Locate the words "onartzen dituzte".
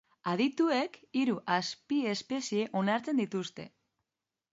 2.81-3.67